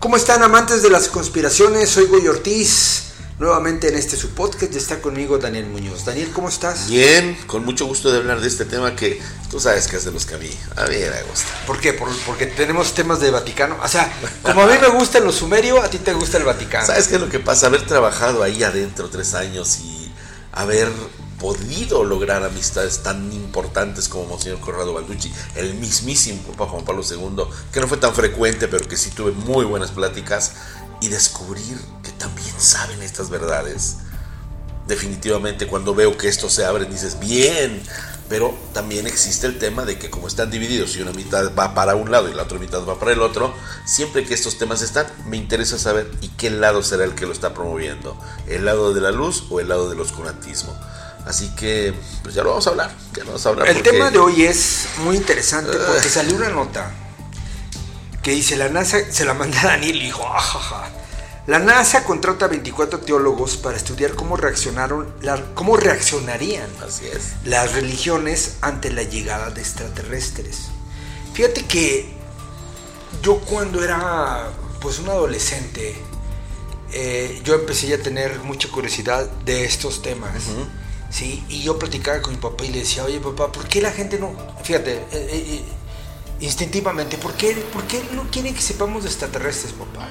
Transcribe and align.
¿Cómo 0.00 0.16
están 0.16 0.42
amantes 0.42 0.82
de 0.82 0.88
las 0.88 1.08
conspiraciones? 1.08 1.90
Soy 1.90 2.06
Goy 2.06 2.26
Ortiz. 2.26 3.12
Nuevamente 3.38 3.88
en 3.88 3.96
este 3.96 4.16
su 4.16 4.30
podcast 4.30 4.72
ya 4.72 4.78
está 4.78 5.02
conmigo 5.02 5.36
Daniel 5.36 5.66
Muñoz. 5.66 6.06
Daniel, 6.06 6.30
¿cómo 6.32 6.48
estás? 6.48 6.88
Bien, 6.88 7.36
con 7.46 7.66
mucho 7.66 7.84
gusto 7.84 8.10
de 8.10 8.16
hablar 8.16 8.40
de 8.40 8.48
este 8.48 8.64
tema 8.64 8.96
que 8.96 9.20
tú 9.50 9.60
sabes 9.60 9.88
que 9.88 9.96
es 9.96 10.06
de 10.06 10.10
los 10.10 10.24
que 10.24 10.36
a 10.36 10.38
mí, 10.38 10.48
a 10.74 10.86
mí 10.86 10.96
me 10.96 11.22
gusta. 11.24 11.48
¿Por 11.66 11.78
qué? 11.78 11.92
porque 12.24 12.46
tenemos 12.46 12.94
temas 12.94 13.20
de 13.20 13.30
Vaticano. 13.30 13.76
O 13.84 13.88
sea, 13.88 14.10
como 14.40 14.62
a 14.62 14.66
mí 14.68 14.72
me 14.80 14.88
gusta 14.88 15.20
lo 15.20 15.32
sumerio, 15.32 15.82
a 15.82 15.90
ti 15.90 15.98
te 15.98 16.14
gusta 16.14 16.38
el 16.38 16.44
Vaticano. 16.44 16.86
¿Sabes 16.86 17.06
qué 17.06 17.16
es 17.16 17.20
lo 17.20 17.28
que 17.28 17.38
pasa? 17.38 17.66
Haber 17.66 17.84
trabajado 17.84 18.42
ahí 18.42 18.62
adentro 18.62 19.10
tres 19.10 19.34
años 19.34 19.80
y 19.80 20.10
haber 20.52 20.90
podido 21.40 22.04
lograr 22.04 22.44
amistades 22.44 23.02
tan 23.02 23.32
importantes 23.32 24.08
como 24.08 24.26
Monseñor 24.26 24.60
Corrado 24.60 24.92
Balducci, 24.92 25.32
el 25.56 25.74
mismísimo 25.74 26.42
Papa 26.52 26.70
Juan 26.70 26.84
Pablo 26.84 27.02
II, 27.02 27.44
que 27.72 27.80
no 27.80 27.88
fue 27.88 27.96
tan 27.96 28.14
frecuente, 28.14 28.68
pero 28.68 28.86
que 28.86 28.96
sí 28.96 29.10
tuve 29.10 29.32
muy 29.32 29.64
buenas 29.64 29.90
pláticas, 29.90 30.52
y 31.00 31.08
descubrir 31.08 31.78
que 32.02 32.12
también 32.12 32.54
saben 32.58 33.02
estas 33.02 33.30
verdades. 33.30 33.96
Definitivamente 34.86 35.66
cuando 35.66 35.94
veo 35.94 36.16
que 36.16 36.28
esto 36.28 36.50
se 36.50 36.64
abre 36.64 36.84
dices, 36.84 37.18
bien, 37.18 37.82
pero 38.28 38.54
también 38.72 39.06
existe 39.06 39.46
el 39.46 39.58
tema 39.58 39.84
de 39.84 39.98
que 39.98 40.10
como 40.10 40.28
están 40.28 40.50
divididos 40.50 40.96
y 40.96 41.02
una 41.02 41.12
mitad 41.12 41.52
va 41.58 41.74
para 41.74 41.94
un 41.94 42.10
lado 42.10 42.28
y 42.28 42.34
la 42.34 42.42
otra 42.42 42.58
mitad 42.58 42.84
va 42.86 42.98
para 42.98 43.12
el 43.12 43.22
otro, 43.22 43.54
siempre 43.86 44.24
que 44.24 44.34
estos 44.34 44.58
temas 44.58 44.82
están, 44.82 45.06
me 45.26 45.36
interesa 45.36 45.78
saber 45.78 46.10
y 46.20 46.28
qué 46.28 46.50
lado 46.50 46.82
será 46.82 47.04
el 47.04 47.14
que 47.14 47.26
lo 47.26 47.32
está 47.32 47.54
promoviendo, 47.54 48.16
el 48.46 48.64
lado 48.64 48.92
de 48.92 49.00
la 49.00 49.10
luz 49.10 49.44
o 49.50 49.60
el 49.60 49.68
lado 49.68 49.88
del 49.88 50.00
oscurantismo. 50.00 50.76
Así 51.26 51.54
que, 51.54 51.94
pues 52.22 52.34
ya 52.34 52.42
lo 52.42 52.50
vamos 52.50 52.66
a 52.66 52.70
hablar. 52.70 52.90
Ya 53.14 53.24
lo 53.24 53.30
vamos 53.30 53.46
a 53.46 53.48
hablar 53.50 53.68
el 53.68 53.82
tema 53.82 54.10
de 54.10 54.18
hoy 54.18 54.44
es 54.44 54.86
muy 55.04 55.16
interesante 55.16 55.76
porque 55.76 56.08
salió 56.08 56.36
una 56.36 56.48
nota 56.48 56.90
que 58.22 58.32
dice, 58.32 58.56
la 58.56 58.68
NASA, 58.68 58.98
se 59.10 59.24
la 59.24 59.34
manda 59.34 59.60
a 59.62 59.66
Daniel 59.66 59.96
y 59.96 60.04
dijo, 60.04 60.26
ajaja. 60.26 60.90
La 61.46 61.58
NASA 61.58 62.04
contrata 62.04 62.44
a 62.44 62.48
24 62.48 63.00
teólogos 63.00 63.56
para 63.56 63.76
estudiar 63.76 64.14
cómo 64.14 64.36
reaccionaron, 64.36 65.12
cómo 65.54 65.76
reaccionarían 65.76 66.68
Así 66.86 67.06
es. 67.06 67.32
las 67.44 67.72
religiones 67.72 68.56
ante 68.60 68.92
la 68.92 69.02
llegada 69.02 69.50
de 69.50 69.60
extraterrestres. 69.60 70.68
Fíjate 71.32 71.64
que 71.64 72.12
yo 73.22 73.40
cuando 73.40 73.82
era 73.82 74.50
pues 74.80 74.98
un 74.98 75.08
adolescente, 75.08 75.96
eh, 76.92 77.40
yo 77.42 77.54
empecé 77.54 77.88
ya 77.88 77.96
a 77.96 78.00
tener 78.00 78.38
mucha 78.40 78.68
curiosidad 78.68 79.28
de 79.44 79.64
estos 79.64 80.02
temas. 80.02 80.44
¿Sí? 81.10 81.44
Y 81.48 81.62
yo 81.62 81.78
platicaba 81.78 82.22
con 82.22 82.32
mi 82.32 82.38
papá 82.38 82.64
y 82.64 82.68
le 82.68 82.78
decía, 82.80 83.04
oye 83.04 83.20
papá, 83.20 83.52
¿por 83.52 83.68
qué 83.68 83.82
la 83.82 83.90
gente 83.90 84.18
no... 84.18 84.32
Fíjate, 84.62 84.94
eh, 84.94 85.04
eh, 85.12 85.62
instintivamente, 86.40 87.18
¿por 87.18 87.34
qué, 87.34 87.52
¿por 87.72 87.84
qué 87.84 88.02
no 88.14 88.30
quieren 88.30 88.54
que 88.54 88.62
sepamos 88.62 89.02
de 89.02 89.10
extraterrestres, 89.10 89.72
papá? 89.72 90.08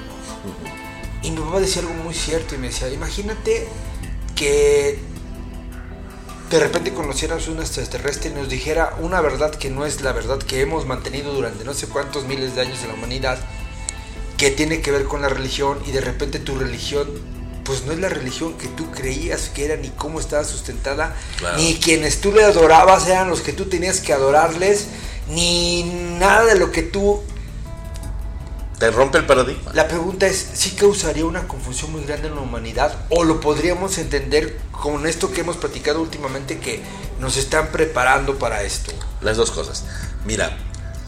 Y 1.22 1.30
mi 1.30 1.40
papá 1.40 1.60
decía 1.60 1.82
algo 1.82 1.94
muy 1.94 2.14
cierto 2.14 2.54
y 2.54 2.58
me 2.58 2.68
decía, 2.68 2.88
imagínate 2.90 3.66
que 4.36 4.98
de 6.50 6.58
repente 6.58 6.92
conocieras 6.92 7.46
un 7.48 7.60
extraterrestre 7.60 8.30
y 8.30 8.34
nos 8.34 8.48
dijera 8.48 8.96
una 9.00 9.20
verdad 9.20 9.50
que 9.52 9.70
no 9.70 9.86
es 9.86 10.00
la 10.02 10.12
verdad 10.12 10.38
que 10.38 10.60
hemos 10.60 10.84
mantenido 10.86 11.32
durante 11.32 11.64
no 11.64 11.74
sé 11.74 11.86
cuántos 11.86 12.24
miles 12.24 12.54
de 12.54 12.62
años 12.62 12.82
de 12.82 12.88
la 12.88 12.94
humanidad, 12.94 13.38
que 14.36 14.50
tiene 14.50 14.80
que 14.80 14.90
ver 14.90 15.04
con 15.04 15.22
la 15.22 15.28
religión 15.28 15.78
y 15.86 15.92
de 15.92 16.00
repente 16.00 16.38
tu 16.38 16.58
religión 16.58 17.08
pues 17.70 17.84
no 17.86 17.92
es 17.92 18.00
la 18.00 18.08
religión 18.08 18.54
que 18.54 18.66
tú 18.66 18.90
creías 18.90 19.48
que 19.48 19.64
era, 19.64 19.76
ni 19.76 19.90
cómo 19.90 20.18
estaba 20.18 20.42
sustentada, 20.42 21.14
ni 21.56 21.76
quienes 21.76 22.20
tú 22.20 22.32
le 22.32 22.42
adorabas 22.42 23.06
eran 23.06 23.30
los 23.30 23.42
que 23.42 23.52
tú 23.52 23.66
tenías 23.66 24.00
que 24.00 24.12
adorarles, 24.12 24.88
ni 25.28 25.84
nada 26.18 26.46
de 26.46 26.58
lo 26.58 26.72
que 26.72 26.82
tú... 26.82 27.22
Te 28.80 28.90
rompe 28.90 29.18
el 29.18 29.26
paradigma. 29.26 29.70
La 29.72 29.86
pregunta 29.86 30.26
es, 30.26 30.48
¿sí 30.52 30.70
causaría 30.72 31.24
una 31.24 31.46
confusión 31.46 31.92
muy 31.92 32.02
grande 32.02 32.26
en 32.26 32.34
la 32.34 32.40
humanidad? 32.40 32.92
¿O 33.08 33.22
lo 33.22 33.38
podríamos 33.38 33.98
entender 33.98 34.58
con 34.72 35.06
esto 35.06 35.30
que 35.30 35.42
hemos 35.42 35.56
platicado 35.56 36.00
últimamente 36.00 36.58
que 36.58 36.82
nos 37.20 37.36
están 37.36 37.68
preparando 37.70 38.36
para 38.36 38.64
esto? 38.64 38.90
Las 39.20 39.36
dos 39.36 39.52
cosas. 39.52 39.84
Mira, 40.24 40.58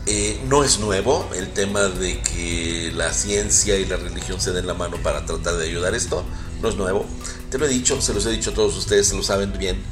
eh, 0.07 0.41
no 0.47 0.63
es 0.63 0.79
nuevo 0.79 1.29
el 1.35 1.53
tema 1.53 1.83
de 1.83 2.21
que 2.21 2.93
la 2.95 3.13
ciencia 3.13 3.77
y 3.79 3.85
la 3.85 3.97
religión 3.97 4.41
se 4.41 4.53
den 4.53 4.69
la 4.69 4.75
mano 4.75 4.99
para 5.03 5.27
tratar 5.27 5.57
de 5.57 5.67
ayudar 5.67 5.97
esto. 5.97 6.25
No 6.63 6.69
es 6.69 6.77
nuevo. 6.77 7.05
Te 7.51 7.59
lo 7.59 7.67
he 7.67 7.69
dicho, 7.69 8.01
se 8.01 8.15
los 8.15 8.25
he 8.25 8.31
dicho 8.31 8.51
a 8.51 8.55
todos 8.55 8.77
ustedes, 8.77 9.09
se 9.09 9.17
lo 9.17 9.23
saben 9.23 9.53
bien 9.59 9.83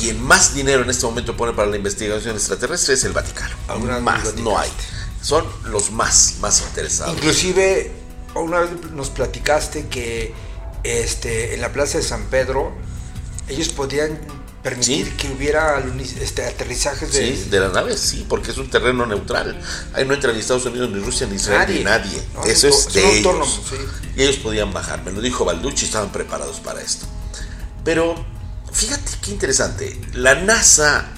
quien 0.00 0.22
más 0.22 0.54
dinero 0.54 0.82
en 0.82 0.90
este 0.90 1.04
momento 1.04 1.36
pone 1.36 1.52
para 1.52 1.68
la 1.68 1.76
investigación 1.76 2.34
extraterrestre 2.34 2.94
es 2.94 3.04
el 3.04 3.12
Vaticano. 3.12 3.54
Más 4.00 4.34
no 4.36 4.58
hay. 4.58 4.70
Son 5.20 5.44
los 5.66 5.90
más, 5.90 6.36
más 6.40 6.62
interesados. 6.62 7.16
Inclusive, 7.16 7.92
una 8.34 8.60
vez 8.60 8.70
nos 8.92 9.10
platicaste 9.10 9.88
que 9.88 10.32
este, 10.84 11.54
en 11.54 11.60
la 11.60 11.72
plaza 11.72 11.98
de 11.98 12.04
San 12.04 12.24
Pedro 12.26 12.72
ellos 13.48 13.68
podían 13.68 14.18
permitir 14.62 15.16
que 15.16 15.28
hubiera 15.28 15.82
este, 16.20 16.44
aterrizajes 16.44 17.12
de... 17.12 17.36
Sí, 17.36 17.48
de 17.50 17.60
las 17.60 17.72
naves, 17.72 18.00
sí, 18.00 18.26
porque 18.28 18.50
es 18.50 18.58
un 18.58 18.68
terreno 18.68 19.06
neutral. 19.06 19.58
Ahí 19.94 20.04
no 20.04 20.14
entra 20.14 20.32
ni 20.32 20.40
Estados 20.40 20.66
Unidos, 20.66 20.90
ni 20.90 21.00
Rusia, 21.00 21.26
ni 21.26 21.36
Israel, 21.36 21.74
ni 21.74 21.84
nadie. 21.84 22.22
Eso 22.46 22.68
es 22.68 22.92
de 22.92 23.18
ellos. 23.18 23.60
Y 24.16 24.22
ellos 24.22 24.36
podían 24.36 24.72
bajar. 24.72 25.02
Me 25.02 25.12
lo 25.12 25.20
dijo 25.20 25.44
Balducci, 25.44 25.86
estaban 25.86 26.12
preparados 26.12 26.60
para 26.60 26.80
esto. 26.80 27.06
Pero 27.84 28.14
Fíjate 28.72 29.12
qué 29.22 29.30
interesante. 29.32 30.00
La 30.14 30.34
NASA, 30.36 31.08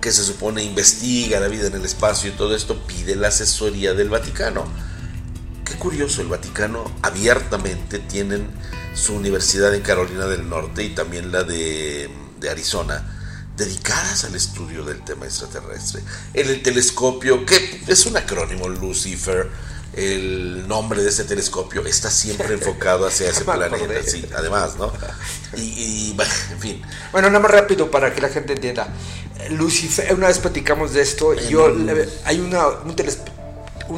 que 0.00 0.12
se 0.12 0.24
supone 0.24 0.62
investiga 0.62 1.40
la 1.40 1.48
vida 1.48 1.68
en 1.68 1.74
el 1.74 1.84
espacio 1.84 2.30
y 2.30 2.32
todo 2.32 2.54
esto, 2.54 2.84
pide 2.86 3.16
la 3.16 3.28
asesoría 3.28 3.94
del 3.94 4.08
Vaticano. 4.08 4.64
Qué 5.64 5.74
curioso, 5.74 6.20
el 6.20 6.28
Vaticano 6.28 6.84
abiertamente 7.02 8.00
tienen 8.00 8.48
su 8.94 9.14
universidad 9.14 9.74
en 9.74 9.82
Carolina 9.82 10.26
del 10.26 10.48
Norte 10.48 10.82
y 10.82 10.90
también 10.90 11.30
la 11.30 11.44
de, 11.44 12.10
de 12.40 12.50
Arizona 12.50 13.16
dedicadas 13.56 14.24
al 14.24 14.34
estudio 14.34 14.84
del 14.84 15.02
tema 15.02 15.26
extraterrestre. 15.26 16.02
En 16.32 16.48
el 16.48 16.62
telescopio, 16.62 17.44
que 17.44 17.82
es 17.86 18.06
un 18.06 18.16
acrónimo, 18.16 18.68
Lucifer, 18.68 19.50
el 19.92 20.66
nombre 20.68 21.02
de 21.02 21.08
ese 21.08 21.24
telescopio 21.24 21.84
está 21.84 22.10
siempre 22.10 22.54
enfocado 22.54 23.06
hacia 23.06 23.28
ese 23.28 23.44
planeta, 23.44 23.76
sí, 24.06 24.24
además, 24.34 24.76
¿no? 24.76 24.92
Y, 25.56 26.16
en 26.52 26.60
fin. 26.60 26.82
Bueno, 27.12 27.28
nada 27.28 27.40
más 27.40 27.50
rápido 27.50 27.90
para 27.90 28.14
que 28.14 28.20
la 28.20 28.28
gente 28.28 28.54
entienda. 28.54 28.88
Lucifer, 29.50 30.14
una 30.14 30.28
vez 30.28 30.38
platicamos 30.38 30.92
de 30.92 31.02
esto, 31.02 31.34
yo, 31.34 31.74
hay 32.24 32.40
una, 32.40 32.68
un, 32.68 32.94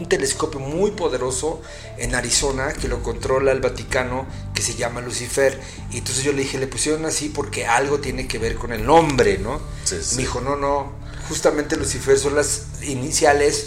telescopio 0.08 0.60
muy 0.60 0.92
poderoso 0.92 1.60
en 1.98 2.14
Arizona 2.14 2.72
que 2.72 2.88
lo 2.88 3.02
controla 3.02 3.52
el 3.52 3.60
Vaticano, 3.60 4.26
que 4.54 4.62
se 4.62 4.74
llama 4.74 5.00
Lucifer, 5.00 5.60
y 5.90 5.98
entonces 5.98 6.24
yo 6.24 6.32
le 6.32 6.42
dije, 6.42 6.58
le 6.58 6.66
pusieron 6.66 7.04
así 7.04 7.28
porque 7.28 7.66
algo 7.66 7.98
tiene 7.98 8.26
que 8.26 8.38
ver 8.38 8.56
con 8.56 8.72
el 8.72 8.84
nombre, 8.84 9.38
¿no? 9.38 9.60
Me 9.90 10.18
dijo, 10.18 10.40
no, 10.40 10.56
no, 10.56 10.92
justamente 11.28 11.76
Lucifer 11.76 12.18
son 12.18 12.36
las 12.36 12.62
iniciales 12.82 13.66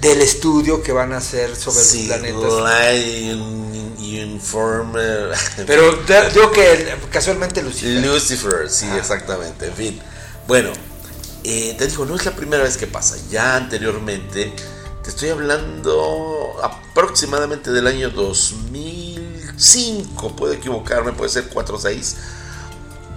del 0.00 0.20
estudio 0.20 0.82
que 0.82 0.92
van 0.92 1.12
a 1.12 1.18
hacer 1.18 1.56
sobre 1.56 1.78
los 1.78 1.96
planetas. 2.06 2.42
Pero 5.66 6.02
digo 6.34 6.50
que 6.52 6.94
casualmente 7.10 7.62
Lucifer. 7.62 8.04
Lucifer, 8.04 8.70
sí, 8.70 8.86
exactamente. 8.96 9.66
En 9.66 9.74
fin. 9.74 10.00
Bueno, 10.46 10.70
eh, 11.42 11.74
te 11.78 11.86
digo, 11.86 12.04
no 12.04 12.16
es 12.16 12.24
la 12.24 12.36
primera 12.36 12.62
vez 12.62 12.76
que 12.76 12.86
pasa. 12.86 13.16
Ya 13.30 13.56
anteriormente, 13.56 14.52
te 15.04 15.10
estoy 15.10 15.28
hablando 15.28 16.56
aproximadamente 16.62 17.70
del 17.70 17.86
año 17.86 18.08
2005, 18.08 20.34
puedo 20.34 20.54
equivocarme, 20.54 21.12
puede 21.12 21.28
ser 21.28 21.50
4 21.52 21.76
o 21.76 21.78
6. 21.78 22.16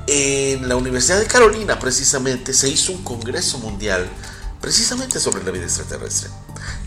En 0.08 0.68
la 0.68 0.76
Universidad 0.76 1.20
de 1.20 1.28
Carolina, 1.28 1.80
precisamente, 1.80 2.54
se 2.54 2.68
hizo 2.68 2.92
un 2.92 3.06
congreso 3.06 3.60
mundial 3.60 4.06
precisamente 4.60 5.22
sobre 5.22 5.46
la 5.46 5.52
vida 5.52 5.64
extraterrestre. 5.64 6.30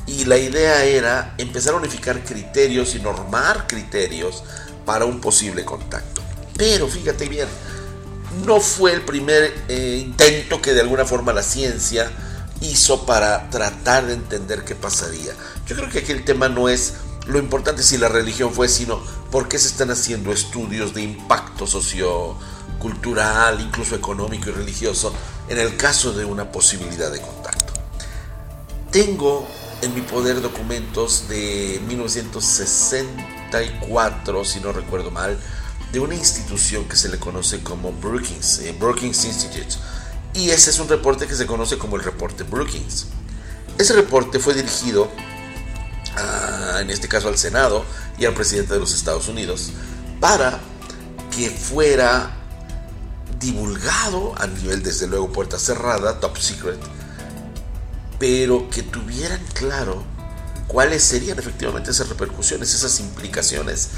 Y 0.07 0.27
la 0.27 0.37
idea 0.37 0.85
era 0.85 1.35
empezar 1.39 1.73
a 1.73 1.79
unificar 1.79 2.23
criterios 2.23 2.95
y 2.95 3.01
normar 3.01 3.67
criterios 3.67 4.45
para 4.85 5.07
un 5.07 5.23
posible 5.23 5.65
contacto. 5.65 6.21
Pero 6.59 6.87
fíjate 6.89 7.27
bien, 7.27 7.49
no 8.45 8.61
fue 8.61 8.93
el 8.93 9.01
primer 9.01 9.55
eh, 9.69 10.03
intento 10.05 10.61
que 10.61 10.75
de 10.75 10.83
alguna 10.83 11.07
forma 11.07 11.33
la 11.33 11.43
ciencia 11.43 12.13
hizo 12.61 13.07
para 13.07 13.49
tratar 13.51 14.07
de 14.07 14.15
entender 14.15 14.65
qué 14.65 14.75
pasaría. 14.75 15.33
Yo 15.67 15.77
creo 15.77 15.89
que 15.89 16.01
aquí 16.01 16.11
el 16.13 16.25
tema 16.25 16.49
no 16.49 16.69
es 16.69 16.95
lo 17.27 17.39
importante 17.39 17.83
si 17.83 17.99
la 17.99 18.09
religión 18.09 18.53
fue, 18.53 18.69
sino 18.69 19.01
por 19.31 19.49
qué 19.49 19.59
se 19.59 19.69
están 19.69 19.91
haciendo 19.91 20.33
estudios 20.33 20.95
de 20.95 21.03
impacto 21.03 21.67
sociocultural, 21.67 23.61
incluso 23.61 23.95
económico 23.95 24.49
y 24.51 24.53
religioso, 24.53 25.13
en 25.49 25.59
el 25.59 25.77
caso 25.77 26.13
de 26.13 26.25
una 26.25 26.51
posibilidad 26.51 27.13
de 27.13 27.21
contacto. 27.21 27.75
Tengo 28.91 29.47
en 29.83 29.95
mi 29.95 30.01
poder 30.01 30.41
documentos 30.43 31.29
de 31.29 31.81
1964, 31.87 34.45
si 34.45 34.61
no 34.61 34.73
recuerdo 34.73 35.11
mal, 35.11 35.39
de 35.93 36.01
una 36.01 36.15
institución 36.15 36.89
que 36.89 36.97
se 36.97 37.09
le 37.09 37.19
conoce 37.19 37.63
como 37.63 37.93
Brookings, 37.93 38.61
eh, 38.61 38.75
Brookings 38.79 39.25
Institute. 39.25 39.75
Y 40.35 40.51
ese 40.51 40.71
es 40.71 40.79
un 40.79 40.89
reporte 40.89 41.27
que 41.27 41.35
se 41.35 41.47
conoce 41.47 41.79
como 41.79 41.97
el 41.97 42.03
reporte 42.03 42.45
Brookings. 42.45 43.07
Ese 43.79 43.95
reporte 43.95 44.39
fue 44.39 44.55
dirigido 44.55 45.11
en 46.81 46.91
este 46.91 47.09
caso 47.09 47.29
al 47.29 47.39
Senado 47.39 47.85
y 48.19 48.25
al 48.25 48.35
presidente 48.35 48.75
de 48.75 48.81
los 48.81 48.95
Estados 48.95 49.29
Unidos, 49.29 49.71
para 50.19 50.61
que 51.35 51.51
fuera 51.51 52.37
divulgado 53.39 54.35
a 54.37 54.47
nivel, 54.47 54.83
desde 54.83 55.07
luego, 55.07 55.33
puerta 55.33 55.59
cerrada, 55.59 56.21
top 56.21 56.37
secret, 56.39 56.79
pero 58.19 58.69
que 58.69 58.83
tuvieran 58.83 59.41
claro 59.55 60.03
cuáles 60.67 61.03
serían 61.03 61.39
efectivamente 61.39 61.91
esas 61.91 62.09
repercusiones, 62.09 62.75
esas 62.75 63.01
implicaciones. 63.01 63.89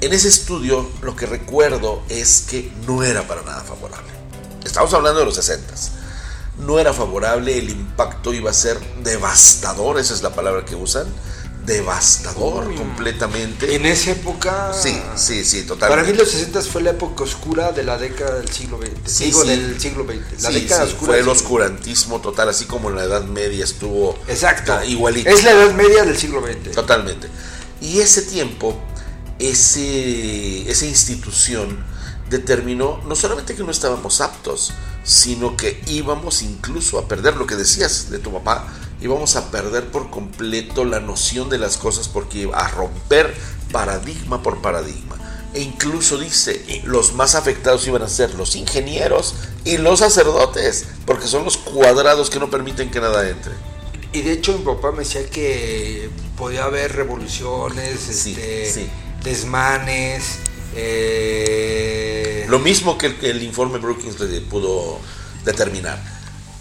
En 0.00 0.12
ese 0.12 0.28
estudio 0.28 0.88
lo 1.02 1.16
que 1.16 1.26
recuerdo 1.26 2.02
es 2.08 2.44
que 2.48 2.72
no 2.86 3.02
era 3.02 3.26
para 3.26 3.42
nada 3.42 3.62
favorable. 3.62 4.23
Estamos 4.64 4.92
hablando 4.94 5.20
de 5.20 5.26
los 5.26 5.34
60 5.34 5.74
no 6.58 6.78
era 6.78 6.92
favorable, 6.92 7.58
el 7.58 7.70
impacto 7.70 8.32
iba 8.32 8.50
a 8.50 8.54
ser 8.54 8.78
devastador, 9.02 9.98
esa 9.98 10.14
es 10.14 10.22
la 10.22 10.34
palabra 10.34 10.64
que 10.64 10.76
usan, 10.76 11.06
devastador 11.66 12.74
completamente. 12.74 13.74
En 13.74 13.86
esa 13.86 14.12
época. 14.12 14.72
Sí, 14.72 15.00
sí, 15.16 15.44
sí, 15.44 15.62
totalmente. 15.62 16.02
Para 16.02 16.12
mí 16.12 16.16
los 16.16 16.30
60 16.30 16.62
fue 16.62 16.82
la 16.82 16.90
época 16.90 17.24
oscura 17.24 17.72
de 17.72 17.84
la 17.84 17.98
década 17.98 18.36
del 18.36 18.48
siglo 18.50 18.78
XX. 18.78 18.90
Sí, 19.10 19.32
del 19.46 19.80
siglo 19.80 20.04
XX. 20.04 20.42
La 20.42 20.50
década 20.50 20.84
oscura. 20.84 21.12
Fue 21.12 21.20
el 21.20 21.28
oscurantismo 21.28 22.20
total, 22.20 22.50
así 22.50 22.66
como 22.66 22.90
en 22.90 22.96
la 22.96 23.04
Edad 23.04 23.24
Media 23.24 23.64
estuvo. 23.64 24.18
Exacto. 24.28 24.82
Igualito. 24.84 25.28
Es 25.30 25.42
la 25.42 25.52
Edad 25.52 25.72
Media 25.72 26.04
del 26.04 26.16
siglo 26.16 26.42
XX. 26.42 26.72
Totalmente. 26.72 27.28
Y 27.80 28.00
ese 28.00 28.22
tiempo, 28.22 28.78
ese, 29.38 30.70
esa 30.70 30.86
institución 30.86 31.93
determinó 32.38 33.00
no 33.06 33.14
solamente 33.14 33.54
que 33.54 33.62
no 33.62 33.70
estábamos 33.70 34.20
aptos, 34.20 34.72
sino 35.04 35.56
que 35.56 35.80
íbamos 35.86 36.42
incluso 36.42 36.98
a 36.98 37.06
perder 37.06 37.36
lo 37.36 37.46
que 37.46 37.54
decías 37.54 38.10
de 38.10 38.18
tu 38.18 38.32
papá, 38.32 38.66
íbamos 39.00 39.36
a 39.36 39.50
perder 39.50 39.90
por 39.90 40.10
completo 40.10 40.84
la 40.84 41.00
noción 41.00 41.48
de 41.48 41.58
las 41.58 41.76
cosas 41.76 42.08
porque 42.08 42.40
iba 42.40 42.58
a 42.58 42.68
romper 42.68 43.34
paradigma 43.70 44.42
por 44.42 44.60
paradigma. 44.60 45.16
E 45.54 45.60
incluso 45.60 46.18
dice, 46.18 46.82
los 46.84 47.12
más 47.12 47.36
afectados 47.36 47.86
iban 47.86 48.02
a 48.02 48.08
ser 48.08 48.34
los 48.34 48.56
ingenieros 48.56 49.34
y 49.64 49.76
los 49.76 50.00
sacerdotes, 50.00 50.86
porque 51.06 51.28
son 51.28 51.44
los 51.44 51.56
cuadrados 51.56 52.28
que 52.28 52.40
no 52.40 52.50
permiten 52.50 52.90
que 52.90 53.00
nada 53.00 53.28
entre. 53.28 53.52
Y 54.12 54.22
de 54.22 54.32
hecho 54.32 54.58
mi 54.58 54.64
papá 54.64 54.90
me 54.90 55.00
decía 55.00 55.28
que 55.30 56.10
podía 56.36 56.64
haber 56.64 56.96
revoluciones, 56.96 58.08
este, 58.08 58.88
desmanes, 59.22 60.38
eh, 60.74 62.46
Lo 62.48 62.58
mismo 62.58 62.98
que 62.98 63.14
el, 63.22 63.42
informe 63.42 63.78
Brookings 63.78 64.16
pudo 64.48 65.00
determinar. 65.44 66.14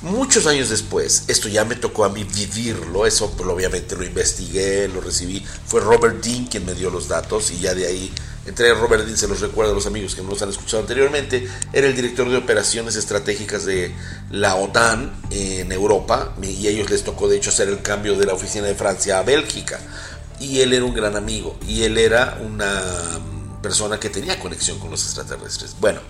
Muchos 0.04 0.48
años 0.48 0.70
después, 0.70 1.24
esto 1.30 1.48
ya 1.48 1.64
me 1.64 1.76
tocó 1.76 2.04
a 2.04 2.10
mí 2.10 2.26
vivirlo, 2.26 3.06
eso 3.06 3.32
pues, 3.38 3.48
obviamente 3.48 3.96
lo 3.96 4.04
investigué, 4.04 4.90
lo 4.90 5.00
recibí, 5.00 5.42
fue 5.66 5.80
Robert 5.80 6.22
Dean 6.22 6.46
quien 6.48 6.66
me 6.66 6.74
dio 6.74 6.90
los 6.90 7.08
datos 7.08 7.52
y 7.52 7.60
ya 7.60 7.74
de 7.74 7.88
ahí, 7.88 8.12
entre 8.46 8.74
Robert 8.74 9.06
Dean, 9.06 9.18
se 9.18 9.30
los 9.30 9.40
recuerdo 9.40 9.72
a 9.72 9.76
los 9.76 9.88
amigos 9.88 10.14
que 10.14 10.22
no 10.22 10.32
los 10.32 10.42
han 10.42 10.50
escuchado 10.50 10.82
anteriormente, 10.82 11.48
era 11.72 11.88
el 11.88 11.96
director 11.96 12.30
de 12.30 12.36
operaciones 12.36 12.98
estratégicas 12.98 13.64
de 13.64 13.96
la 14.30 14.58
OTAN 14.58 15.22
en 15.32 15.72
Europa 15.72 16.36
y 16.42 16.68
a 16.68 16.72
ellos 16.72 16.90
les 16.90 17.06
tocó 17.06 17.30
de 17.30 17.38
hecho 17.38 17.52
hacer 17.52 17.70
el 17.70 17.82
cambio 17.82 18.18
de 18.18 18.26
la 18.26 18.34
oficina 18.34 18.68
de 18.68 18.76
Francia 18.76 19.20
a 19.20 19.24
Bélgica 19.24 19.80
y 20.38 20.60
él 20.60 20.74
era 20.74 20.84
un 20.84 20.94
gran 20.94 21.16
amigo 21.16 21.58
y 21.66 21.84
él 21.84 21.98
era 21.98 22.40
una 22.42 23.22
persona 23.64 24.00
que 24.00 24.12
tenía 24.12 24.40
conexión 24.40 24.78
con 24.78 24.92
los 24.92 25.04
extraterrestres. 25.04 25.76
Bueno, 25.80 26.02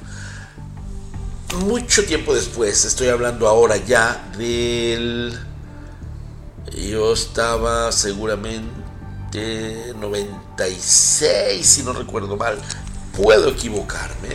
mucho 1.60 2.04
tiempo 2.04 2.34
después, 2.34 2.84
estoy 2.84 3.08
hablando 3.08 3.48
ahora 3.48 3.78
ya 3.78 4.30
del... 4.38 5.40
Yo 6.76 7.14
estaba 7.14 7.92
seguramente 7.92 9.94
96, 9.96 11.66
si 11.66 11.84
no 11.84 11.94
recuerdo 11.94 12.36
mal. 12.36 12.58
Puedo 13.16 13.50
equivocarme. 13.50 14.30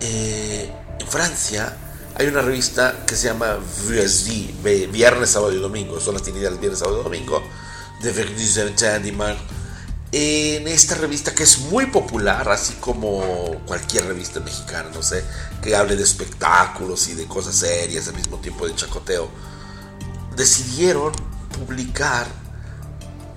Eh, 0.00 0.72
en 1.00 1.06
Francia 1.08 1.76
hay 2.14 2.28
una 2.28 2.42
revista 2.42 3.04
que 3.06 3.16
se 3.16 3.26
llama 3.26 3.58
Viernes, 4.92 5.30
Sábado 5.30 5.52
y 5.52 5.58
Domingo. 5.58 5.98
Son 5.98 6.14
las 6.14 6.22
tinieblas 6.22 6.60
Viernes, 6.60 6.78
Sábado 6.78 7.00
y 7.00 7.02
Domingo. 7.02 7.42
De 8.00 8.12
en 10.12 10.66
esta 10.66 10.96
revista 10.96 11.34
que 11.34 11.44
es 11.44 11.58
muy 11.58 11.86
popular, 11.86 12.48
así 12.48 12.74
como 12.74 13.22
cualquier 13.66 14.06
revista 14.06 14.40
mexicana, 14.40 14.90
no 14.92 15.02
sé, 15.02 15.24
que 15.62 15.76
hable 15.76 15.94
de 15.94 16.02
espectáculos 16.02 17.08
y 17.08 17.14
de 17.14 17.26
cosas 17.26 17.54
serias 17.56 18.08
al 18.08 18.14
mismo 18.14 18.38
tiempo 18.38 18.66
de 18.66 18.74
chacoteo, 18.74 19.28
decidieron 20.36 21.12
publicar 21.56 22.26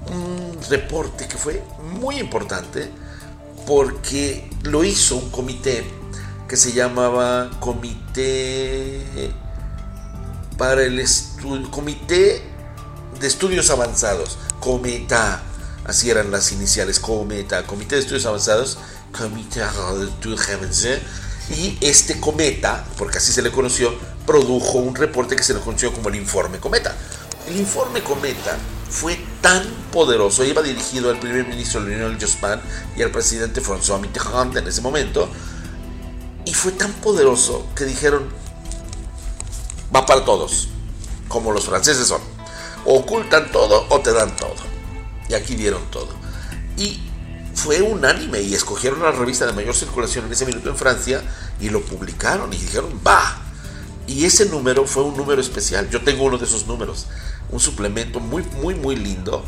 un 0.08 0.58
reporte 0.70 1.28
que 1.28 1.38
fue 1.38 1.64
muy 2.00 2.18
importante 2.18 2.90
porque 3.68 4.50
lo 4.64 4.84
hizo 4.84 5.18
un 5.18 5.30
comité 5.30 5.86
que 6.48 6.58
se 6.58 6.74
llamaba 6.74 7.52
Comité 7.60 9.32
para 10.58 10.84
el 10.84 11.00
Estudio, 11.00 11.70
Comité 11.72 12.44
de 13.20 13.28
Estudios 13.28 13.70
Avanzados, 13.70 14.38
Cometa 14.60 15.42
así 15.86 16.10
eran 16.10 16.32
las 16.32 16.52
iniciales, 16.52 17.00
Cometa, 17.00 17.66
Comité 17.66 17.96
de 17.96 18.02
Estudios 18.02 18.26
Avanzados, 18.26 18.78
Comité 19.12 19.62
de 19.62 21.02
y 21.50 21.78
este 21.82 22.20
cometa, 22.20 22.86
porque 22.98 23.18
así 23.18 23.34
se 23.34 23.42
le 23.42 23.52
conoció, 23.52 23.94
produjo 24.26 24.78
un 24.78 24.96
reporte 24.96 25.36
que 25.36 25.44
se 25.44 25.54
le 25.54 25.60
conoció 25.60 25.94
como 25.94 26.10
el 26.10 26.16
informe 26.16 26.60
cometa. 26.60 26.96
El 27.48 27.58
informe 27.58 28.02
cometa 28.02 28.58
fue 28.90 29.20
tan 29.42 29.64
poderoso, 29.92 30.46
iba 30.46 30.62
dirigido 30.62 31.10
al 31.10 31.20
primer 31.20 31.46
ministro 31.48 31.82
Lionel 31.82 32.18
Jospin 32.20 32.62
y 32.96 33.02
al 33.02 33.12
presidente 33.12 33.62
François 33.62 34.00
Mitterrand 34.00 34.56
en 34.56 34.68
ese 34.68 34.82
momento, 34.82 35.30
y 36.46 36.54
fue 36.54 36.72
tan 36.72 36.92
poderoso 36.94 37.68
que 37.76 37.86
dijeron, 37.86 38.30
va 39.94 40.06
para 40.06 40.24
todos, 40.24 40.70
como 41.28 41.52
los 41.52 41.66
franceses 41.66 42.08
son, 42.08 42.22
ocultan 42.86 43.52
todo 43.52 43.86
o 43.90 44.00
te 44.00 44.14
dan 44.14 44.36
todo. 44.36 44.73
Aquí 45.36 45.56
dieron 45.56 45.82
todo. 45.92 46.10
Y 46.78 47.00
fue 47.56 47.82
unánime 47.82 48.42
y 48.42 48.54
escogieron 48.54 49.02
la 49.02 49.12
revista 49.12 49.46
de 49.46 49.54
mayor 49.54 49.76
circulación 49.76 50.26
en 50.26 50.34
ese 50.34 50.46
minuto 50.46 50.70
en 50.70 50.78
Francia 50.78 51.22
y 51.60 51.70
lo 51.70 51.82
publicaron 51.82 52.52
y 52.52 52.58
dijeron, 52.58 53.00
va. 53.06 53.40
Y 54.08 54.26
ese 54.26 54.48
número 54.48 54.86
fue 54.86 55.04
un 55.04 55.16
número 55.16 55.40
especial. 55.40 55.90
Yo 55.90 56.04
tengo 56.04 56.24
uno 56.24 56.38
de 56.38 56.46
esos 56.46 56.68
números. 56.68 57.08
Un 57.50 57.60
suplemento 57.60 58.20
muy, 58.20 58.44
muy, 58.62 58.76
muy 58.76 58.96
lindo 58.96 59.46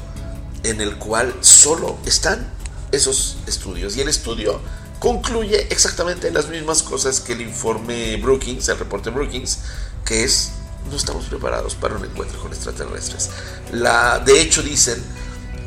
en 0.64 0.82
el 0.82 0.96
cual 0.96 1.34
solo 1.42 1.98
están 2.06 2.48
esos 2.92 3.38
estudios. 3.48 3.98
Y 3.98 4.02
el 4.02 4.08
estudio 4.08 4.62
concluye 5.00 5.68
exactamente 5.72 6.32
las 6.32 6.48
mismas 6.48 6.84
cosas 6.84 7.20
que 7.20 7.34
el 7.34 7.42
informe 7.42 8.18
Brookings, 8.18 8.70
el 8.70 8.80
reporte 8.80 9.10
Brookings, 9.10 9.60
que 10.06 10.24
es 10.24 10.52
no 10.90 10.96
estamos 10.96 11.26
preparados 11.26 11.76
para 11.76 11.96
un 11.96 12.06
encuentro 12.06 12.40
con 12.40 12.54
extraterrestres. 12.54 13.30
La, 13.72 14.20
de 14.20 14.40
hecho 14.42 14.62
dicen 14.62 15.04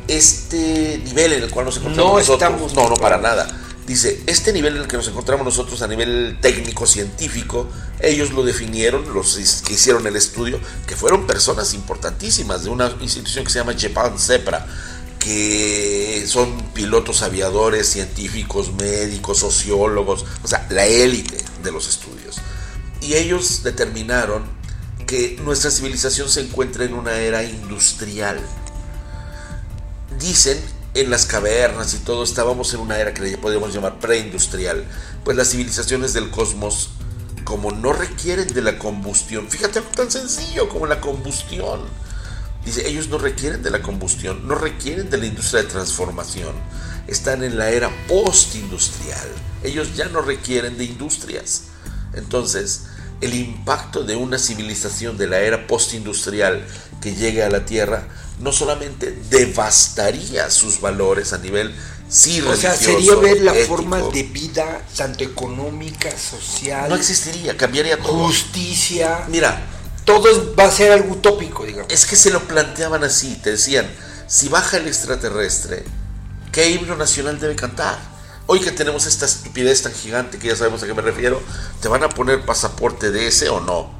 este 0.09 1.01
nivel 1.05 1.33
en 1.33 1.43
el 1.43 1.49
cual 1.49 1.65
nos 1.65 1.77
encontramos 1.77 2.11
no 2.13 2.19
nosotros. 2.19 2.73
no, 2.73 2.89
no, 2.89 2.95
para 2.95 3.17
nada. 3.17 3.47
Dice, 3.85 4.21
este 4.27 4.53
nivel 4.53 4.75
en 4.75 4.83
el 4.83 4.87
que 4.87 4.97
nos 4.97 5.07
encontramos 5.07 5.45
nosotros 5.45 5.81
a 5.81 5.87
nivel 5.87 6.37
técnico, 6.41 6.85
científico, 6.85 7.67
ellos 7.99 8.31
lo 8.31 8.43
definieron, 8.43 9.11
los 9.13 9.35
que 9.65 9.73
hicieron 9.73 10.05
el 10.05 10.15
estudio, 10.15 10.59
que 10.85 10.95
fueron 10.95 11.25
personas 11.25 11.73
importantísimas 11.73 12.63
de 12.63 12.69
una 12.69 12.95
institución 13.01 13.45
que 13.45 13.51
se 13.51 13.57
llama 13.57 13.73
Japan 13.75 14.19
Cepra, 14.19 14.67
que 15.17 16.23
son 16.27 16.71
pilotos 16.73 17.23
aviadores, 17.23 17.87
científicos, 17.89 18.73
médicos, 18.73 19.39
sociólogos, 19.39 20.23
o 20.43 20.47
sea, 20.47 20.67
la 20.69 20.85
élite 20.85 21.37
de 21.63 21.71
los 21.71 21.87
estudios. 21.87 22.37
Y 23.01 23.15
ellos 23.15 23.63
determinaron 23.63 24.43
que 25.07 25.39
nuestra 25.43 25.71
civilización 25.71 26.29
se 26.29 26.41
encuentra 26.41 26.85
en 26.85 26.93
una 26.93 27.17
era 27.17 27.43
industrial 27.43 28.39
dicen 30.19 30.59
en 30.93 31.09
las 31.09 31.25
cavernas 31.25 31.93
y 31.93 31.97
todo 31.99 32.23
estábamos 32.23 32.73
en 32.73 32.79
una 32.81 32.97
era 32.97 33.13
que 33.13 33.37
podríamos 33.37 33.73
llamar 33.73 33.99
preindustrial, 33.99 34.85
pues 35.23 35.37
las 35.37 35.49
civilizaciones 35.49 36.13
del 36.13 36.29
cosmos 36.29 36.89
como 37.43 37.71
no 37.71 37.93
requieren 37.93 38.47
de 38.47 38.61
la 38.61 38.77
combustión, 38.77 39.49
fíjate 39.49 39.79
algo 39.79 39.91
tan 39.91 40.11
sencillo 40.11 40.69
como 40.69 40.85
la 40.85 41.01
combustión. 41.01 41.81
Dice, 42.63 42.87
ellos 42.87 43.07
no 43.07 43.17
requieren 43.17 43.63
de 43.63 43.71
la 43.71 43.81
combustión, 43.81 44.47
no 44.47 44.53
requieren 44.53 45.09
de 45.09 45.17
la 45.17 45.25
industria 45.25 45.63
de 45.63 45.69
transformación. 45.69 46.53
Están 47.07 47.43
en 47.43 47.57
la 47.57 47.69
era 47.69 47.89
postindustrial. 48.07 49.27
Ellos 49.63 49.95
ya 49.95 50.09
no 50.09 50.21
requieren 50.21 50.77
de 50.77 50.83
industrias. 50.83 51.63
Entonces, 52.13 52.87
el 53.21 53.33
impacto 53.33 54.03
de 54.03 54.15
una 54.15 54.37
civilización 54.37 55.17
de 55.17 55.27
la 55.27 55.39
era 55.39 55.67
postindustrial 55.67 56.65
que 57.01 57.15
llegue 57.15 57.43
a 57.43 57.49
la 57.49 57.65
Tierra 57.65 58.03
no 58.39 58.51
solamente 58.51 59.17
devastaría 59.29 60.49
sus 60.49 60.79
valores 60.79 61.33
a 61.33 61.37
nivel 61.37 61.73
sí 62.09 62.41
O 62.41 62.55
sea, 62.55 62.75
sería 62.75 63.15
ver 63.15 63.41
la 63.41 63.53
forma 63.53 63.99
de 63.99 64.23
vida, 64.23 64.81
tanto 64.97 65.23
económica, 65.23 66.09
social. 66.17 66.89
No 66.89 66.95
existiría, 66.95 67.55
cambiaría 67.55 67.97
todo. 67.97 68.25
Justicia. 68.25 69.25
Mira. 69.27 69.65
Todo 70.05 70.55
va 70.55 70.63
a 70.63 70.71
ser 70.71 70.91
algo 70.91 71.13
utópico, 71.13 71.65
digamos. 71.65 71.93
Es 71.93 72.07
que 72.07 72.15
se 72.15 72.31
lo 72.31 72.39
planteaban 72.47 73.03
así, 73.03 73.35
te 73.43 73.51
decían, 73.51 73.87
si 74.25 74.49
baja 74.49 74.77
el 74.77 74.87
extraterrestre, 74.87 75.83
¿qué 76.51 76.71
himno 76.71 76.95
nacional 76.95 77.39
debe 77.39 77.55
cantar? 77.55 77.99
Hoy 78.47 78.59
que 78.59 78.71
tenemos 78.71 79.05
esta 79.05 79.27
estupidez 79.27 79.83
tan 79.83 79.93
gigante 79.93 80.39
que 80.39 80.47
ya 80.47 80.55
sabemos 80.55 80.81
a 80.81 80.87
qué 80.87 80.95
me 80.95 81.03
refiero, 81.03 81.39
¿te 81.79 81.89
van 81.89 82.01
a 82.01 82.09
poner 82.09 82.43
pasaporte 82.43 83.11
de 83.11 83.27
ese 83.27 83.49
o 83.49 83.59
no? 83.59 83.98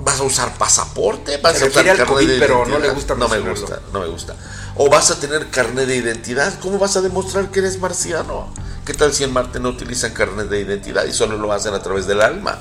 ¿Vas 0.00 0.20
a 0.20 0.22
usar 0.22 0.56
pasaporte? 0.56 1.38
¿Vas 1.38 1.60
a 1.60 1.66
usar 1.66 1.84
carnet 1.84 2.38
pero 2.38 2.64
no 2.66 2.78
le 2.78 2.90
gusta 2.90 3.14
No 3.14 3.28
me 3.28 3.40
gusta, 3.40 3.80
no 3.92 4.00
me 4.00 4.06
gusta. 4.06 4.36
¿O 4.76 4.88
vas 4.88 5.10
a 5.10 5.18
tener 5.18 5.50
carnet 5.50 5.86
de 5.86 5.96
identidad? 5.96 6.58
¿Cómo 6.60 6.78
vas 6.78 6.96
a 6.96 7.00
demostrar 7.00 7.50
que 7.50 7.58
eres 7.58 7.80
marciano? 7.80 8.52
¿Qué 8.84 8.94
tal 8.94 9.12
si 9.12 9.24
en 9.24 9.32
Marte 9.32 9.60
no 9.60 9.70
utilizan 9.70 10.12
carnet 10.12 10.48
de 10.48 10.60
identidad 10.60 11.04
y 11.04 11.12
solo 11.12 11.36
lo 11.36 11.52
hacen 11.52 11.74
a 11.74 11.82
través 11.82 12.06
del 12.06 12.22
alma? 12.22 12.58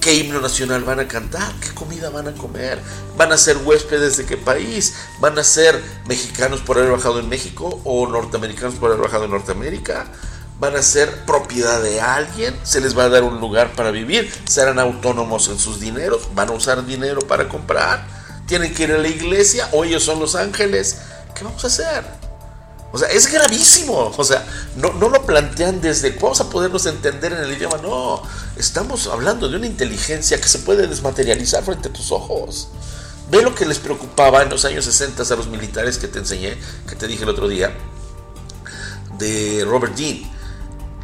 ¿Qué 0.00 0.14
himno 0.14 0.40
nacional 0.40 0.84
van 0.84 1.00
a 1.00 1.08
cantar? 1.08 1.52
¿Qué 1.60 1.70
comida 1.74 2.10
van 2.10 2.28
a 2.28 2.32
comer? 2.32 2.80
¿Van 3.16 3.32
a 3.32 3.38
ser 3.38 3.56
huéspedes 3.56 4.16
de 4.16 4.26
qué 4.26 4.36
país? 4.36 4.94
¿Van 5.20 5.38
a 5.38 5.42
ser 5.42 5.82
mexicanos 6.06 6.60
por 6.60 6.78
haber 6.78 6.92
bajado 6.92 7.18
en 7.18 7.28
México 7.28 7.80
o 7.84 8.06
norteamericanos 8.06 8.74
por 8.74 8.90
haber 8.90 9.02
bajado 9.02 9.24
en 9.24 9.30
Norteamérica? 9.30 10.06
¿Van 10.58 10.74
a 10.74 10.82
ser 10.82 11.26
propiedad 11.26 11.82
de 11.82 12.00
alguien? 12.00 12.58
¿Se 12.62 12.80
les 12.80 12.96
va 12.96 13.04
a 13.04 13.08
dar 13.10 13.24
un 13.24 13.40
lugar 13.40 13.72
para 13.72 13.90
vivir? 13.90 14.32
¿Serán 14.48 14.78
autónomos 14.78 15.48
en 15.48 15.58
sus 15.58 15.80
dineros? 15.80 16.28
¿Van 16.34 16.48
a 16.48 16.52
usar 16.52 16.84
dinero 16.86 17.20
para 17.20 17.48
comprar? 17.48 18.06
¿Tienen 18.46 18.72
que 18.72 18.84
ir 18.84 18.92
a 18.92 18.98
la 18.98 19.08
iglesia 19.08 19.68
o 19.72 19.84
ellos 19.84 20.02
son 20.02 20.18
los 20.18 20.34
ángeles? 20.34 20.98
¿Qué 21.34 21.44
vamos 21.44 21.62
a 21.64 21.66
hacer? 21.66 22.04
O 22.92 22.98
sea, 22.98 23.08
es 23.08 23.30
gravísimo. 23.30 24.14
O 24.16 24.24
sea, 24.24 24.46
no, 24.76 24.92
lo 24.92 25.26
plantean 25.26 25.82
desde 25.82 26.12
vamos 26.12 26.40
a 26.40 26.48
podernos 26.48 26.86
entender 26.86 27.32
en 27.34 27.40
el 27.40 27.52
idioma. 27.52 27.76
No, 27.82 28.22
estamos 28.56 29.06
hablando 29.08 29.50
de 29.50 29.56
una 29.56 29.66
inteligencia 29.66 30.40
que 30.40 30.48
se 30.48 30.60
puede 30.60 30.86
desmaterializar 30.86 31.62
frente 31.62 31.88
a 31.88 31.92
tus 31.92 32.12
ojos. 32.12 32.68
Ve 33.30 33.42
lo 33.42 33.54
que 33.54 33.66
les 33.66 33.78
preocupaba 33.78 34.42
en 34.42 34.48
los 34.48 34.64
años 34.64 34.86
60 34.86 35.22
a 35.22 35.36
los 35.36 35.48
militares 35.48 35.98
que 35.98 36.08
te 36.08 36.20
enseñé, 36.20 36.56
que 36.88 36.94
te 36.94 37.06
dije 37.06 37.24
el 37.24 37.28
otro 37.28 37.48
día, 37.48 37.76
de 39.18 39.62
Robert 39.66 39.94
Dean. 39.94 40.35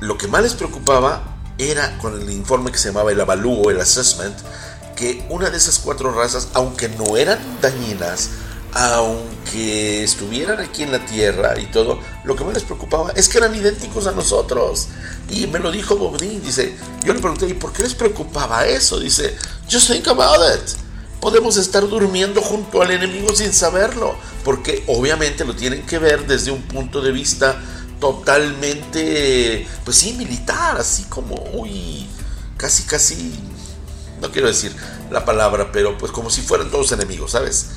Lo 0.02 0.18
que 0.18 0.26
más 0.26 0.42
les 0.42 0.54
preocupaba 0.54 1.22
era 1.58 1.96
con 1.98 2.20
el 2.20 2.28
informe 2.30 2.72
que 2.72 2.78
se 2.78 2.88
llamaba 2.88 3.12
el 3.12 3.20
avalúo, 3.20 3.70
el 3.70 3.80
assessment, 3.80 4.36
que 4.96 5.24
una 5.30 5.48
de 5.48 5.56
esas 5.56 5.78
cuatro 5.78 6.10
razas, 6.12 6.48
aunque 6.54 6.88
no 6.88 7.16
eran 7.16 7.38
dañinas, 7.60 8.30
aunque 8.72 10.02
estuvieran 10.02 10.58
aquí 10.58 10.82
en 10.82 10.90
la 10.90 11.06
tierra 11.06 11.56
y 11.56 11.66
todo, 11.66 12.00
lo 12.24 12.34
que 12.34 12.42
más 12.42 12.54
les 12.54 12.64
preocupaba 12.64 13.12
es 13.14 13.28
que 13.28 13.38
eran 13.38 13.54
idénticos 13.54 14.08
a 14.08 14.10
nosotros. 14.10 14.88
Y 15.30 15.46
me 15.46 15.60
lo 15.60 15.70
dijo 15.70 15.94
Bobdin, 15.94 16.42
dice, 16.42 16.76
yo 17.04 17.14
le 17.14 17.20
pregunté, 17.20 17.46
¿y 17.46 17.54
por 17.54 17.72
qué 17.72 17.84
les 17.84 17.94
preocupaba 17.94 18.66
eso? 18.66 18.98
Dice, 18.98 19.36
just 19.70 19.88
think 19.88 20.08
about 20.08 20.40
it. 20.52 20.68
Podemos 21.20 21.56
estar 21.56 21.88
durmiendo 21.88 22.42
junto 22.42 22.82
al 22.82 22.90
enemigo 22.90 23.32
sin 23.36 23.52
saberlo, 23.52 24.16
porque 24.42 24.82
obviamente 24.88 25.44
lo 25.44 25.54
tienen 25.54 25.86
que 25.86 26.00
ver 26.00 26.26
desde 26.26 26.50
un 26.50 26.62
punto 26.62 27.00
de 27.00 27.12
vista 27.12 27.56
totalmente, 28.02 29.64
pues 29.84 29.96
sí, 29.96 30.14
militar, 30.14 30.76
así 30.76 31.04
como, 31.04 31.36
uy, 31.52 32.04
casi, 32.56 32.82
casi, 32.82 33.32
no 34.20 34.32
quiero 34.32 34.48
decir 34.48 34.74
la 35.12 35.24
palabra, 35.24 35.70
pero 35.70 35.96
pues 35.98 36.10
como 36.10 36.28
si 36.28 36.40
fueran 36.42 36.68
todos 36.68 36.90
enemigos, 36.90 37.30
¿sabes? 37.30 37.68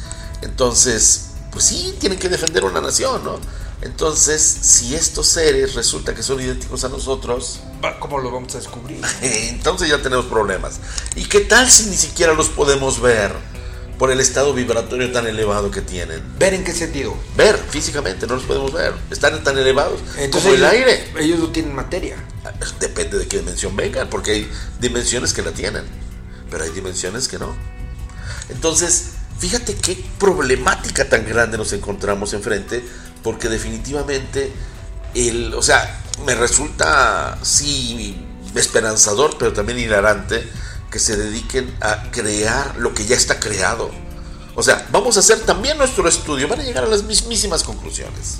Entonces, 0.42 1.28
pues 1.52 1.66
sí, 1.66 1.96
tienen 2.00 2.18
que 2.18 2.28
defender 2.28 2.64
una 2.64 2.82
nación, 2.82 3.24
¿no? 3.24 3.40
Entonces, 3.84 4.42
si 4.42 4.96
estos 4.96 5.28
seres 5.28 5.76
resulta 5.76 6.16
que 6.16 6.24
son 6.24 6.42
idénticos 6.42 6.84
a 6.84 6.90
nosotros, 6.90 7.60
¿cómo 8.00 8.18
lo 8.18 8.32
vamos 8.32 8.56
a 8.56 8.58
descubrir? 8.58 9.00
Entonces 9.22 9.90
ya 9.90 10.02
tenemos 10.02 10.26
problemas. 10.26 10.80
¿Y 11.16 11.26
qué 11.26 11.42
tal 11.42 11.70
si 11.70 11.86
ni 11.86 11.98
siquiera 11.98 12.34
los 12.34 12.50
podemos 12.50 13.00
ver 13.00 13.32
por 13.98 14.12
el 14.12 14.20
estado 14.20 14.54
vibratorio 14.54 15.12
tan 15.12 15.28
elevado 15.28 15.72
que 15.72 15.82
tienen? 15.82 16.22
¿Ver 16.38 16.54
en 16.54 16.64
qué 16.64 16.74
sentido? 16.74 17.16
Ver 17.36 17.58
físicamente, 17.70 18.28
no 18.28 18.36
los 18.36 18.44
podemos 18.44 18.74
ver. 18.74 18.94
Están 19.10 19.44
tan 19.44 19.58
elevados 19.58 20.00
como 20.32 20.54
el 20.54 20.66
aire. 20.66 21.12
Ellos 21.20 21.40
no 21.40 21.50
tienen 21.50 21.74
materia. 21.74 22.18
Depende 22.80 23.18
de 23.18 23.28
qué 23.28 23.40
dimensión 23.40 23.76
vengan, 23.76 24.10
porque 24.10 24.32
hay 24.32 24.52
dimensiones 24.80 25.34
que 25.34 25.42
la 25.42 25.52
tienen, 25.52 25.84
pero 26.50 26.64
hay 26.64 26.72
dimensiones 26.72 27.28
que 27.28 27.40
no. 27.40 27.56
Entonces, 28.50 29.16
Fíjate 29.38 29.76
qué 29.76 30.02
problemática 30.18 31.10
tan 31.10 31.26
grande 31.26 31.58
nos 31.58 31.74
encontramos 31.74 32.34
enfrente, 32.34 32.84
porque 33.22 33.50
definitivamente, 33.50 34.52
el, 35.14 35.54
o 35.54 35.62
sea, 35.62 36.02
me 36.26 36.36
resulta, 36.36 37.38
sí, 37.42 38.26
esperanzador, 38.56 39.38
pero 39.38 39.52
también 39.52 39.80
hilarante 39.80 40.48
que 40.92 41.00
se 41.00 41.18
dediquen 41.18 41.74
a 41.82 42.12
crear 42.12 42.76
lo 42.78 42.94
que 42.94 43.06
ya 43.06 43.16
está 43.16 43.40
creado. 43.40 43.92
O 44.56 44.64
sea, 44.64 44.88
vamos 44.92 45.18
a 45.18 45.20
hacer 45.20 45.40
también 45.42 45.78
nuestro 45.78 46.08
estudio, 46.08 46.48
van 46.48 46.62
a 46.62 46.64
llegar 46.64 46.86
a 46.86 46.88
las 46.88 47.04
mismísimas 47.04 47.64
conclusiones. 47.64 48.38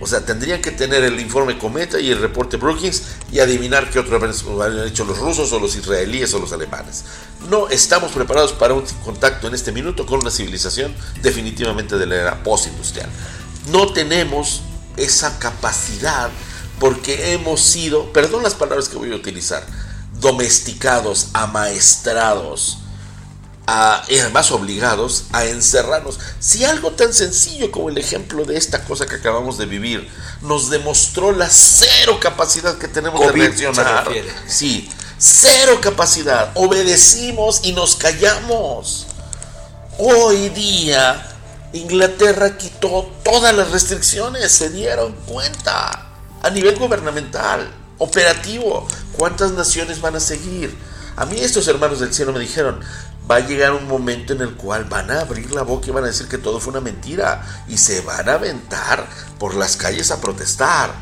O 0.00 0.06
sea, 0.06 0.24
tendrían 0.24 0.62
que 0.62 0.70
tener 0.70 1.02
el 1.02 1.18
informe 1.18 1.58
Cometa 1.58 1.98
y 1.98 2.10
el 2.10 2.20
reporte 2.20 2.56
Brookings 2.56 3.02
y 3.32 3.40
adivinar 3.40 3.90
qué 3.90 3.98
otro 3.98 4.16
han 4.16 4.86
hecho 4.86 5.04
los 5.04 5.18
rusos 5.18 5.52
o 5.52 5.58
los 5.58 5.74
israelíes 5.74 6.32
o 6.34 6.38
los 6.38 6.52
alemanes. 6.52 7.04
No 7.50 7.68
estamos 7.68 8.12
preparados 8.12 8.52
para 8.52 8.74
un 8.74 8.84
contacto 9.04 9.48
en 9.48 9.54
este 9.54 9.72
minuto 9.72 10.06
con 10.06 10.20
una 10.20 10.30
civilización 10.30 10.94
definitivamente 11.20 11.98
de 11.98 12.06
la 12.06 12.14
era 12.14 12.42
postindustrial. 12.44 13.10
No 13.72 13.92
tenemos 13.92 14.62
esa 14.96 15.38
capacidad 15.40 16.30
porque 16.78 17.32
hemos 17.32 17.60
sido, 17.60 18.12
perdón 18.12 18.44
las 18.44 18.54
palabras 18.54 18.88
que 18.88 18.96
voy 18.96 19.12
a 19.12 19.16
utilizar, 19.16 19.66
domesticados, 20.20 21.28
amaestrados, 21.32 22.78
además 23.66 24.50
obligados 24.50 25.24
a 25.32 25.44
encerrarnos. 25.44 26.18
Si 26.40 26.64
algo 26.64 26.92
tan 26.92 27.12
sencillo 27.12 27.70
como 27.70 27.90
el 27.90 27.98
ejemplo 27.98 28.44
de 28.44 28.56
esta 28.56 28.84
cosa 28.84 29.06
que 29.06 29.16
acabamos 29.16 29.58
de 29.58 29.66
vivir 29.66 30.08
nos 30.40 30.70
demostró 30.70 31.32
la 31.32 31.48
cero 31.50 32.18
capacidad 32.20 32.78
que 32.78 32.88
tenemos 32.88 33.20
de 33.20 33.32
reaccionar, 33.32 34.08
sí, 34.46 34.88
cero 35.18 35.78
capacidad, 35.82 36.52
obedecimos 36.54 37.60
y 37.64 37.72
nos 37.72 37.96
callamos. 37.96 39.06
Hoy 39.98 40.48
día 40.50 41.28
Inglaterra 41.72 42.56
quitó 42.56 43.10
todas 43.22 43.54
las 43.54 43.70
restricciones, 43.70 44.50
se 44.50 44.70
dieron 44.70 45.12
cuenta 45.26 46.06
a 46.42 46.50
nivel 46.50 46.76
gubernamental, 46.76 47.70
operativo, 47.98 48.86
cuántas 49.12 49.52
naciones 49.52 50.00
van 50.00 50.16
a 50.16 50.20
seguir. 50.20 50.76
A 51.16 51.26
mí 51.26 51.38
estos 51.40 51.66
hermanos 51.68 52.00
del 52.00 52.14
cielo 52.14 52.32
me 52.32 52.40
dijeron, 52.40 52.80
va 53.30 53.36
a 53.36 53.40
llegar 53.40 53.72
un 53.72 53.86
momento 53.86 54.32
en 54.32 54.40
el 54.40 54.54
cual 54.54 54.84
van 54.84 55.10
a 55.10 55.20
abrir 55.20 55.52
la 55.52 55.62
boca 55.62 55.88
y 55.88 55.90
van 55.90 56.04
a 56.04 56.08
decir 56.08 56.28
que 56.28 56.38
todo 56.38 56.60
fue 56.60 56.70
una 56.70 56.80
mentira 56.80 57.64
y 57.68 57.76
se 57.76 58.00
van 58.00 58.28
a 58.28 58.34
aventar 58.34 59.06
por 59.38 59.54
las 59.54 59.76
calles 59.76 60.10
a 60.10 60.20
protestar. 60.20 60.92